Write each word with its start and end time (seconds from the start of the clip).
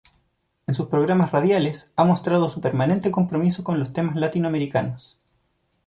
En 0.65 0.73
sus 0.73 0.87
programas 0.87 1.31
radiales 1.31 1.91
ha 1.95 2.03
mostrado 2.03 2.49
su 2.49 2.59
permanente 2.59 3.11
compromiso 3.11 3.63
con 3.63 3.77
los 3.77 3.93
temas 3.93 4.15
latinoamericanos. 4.15 5.15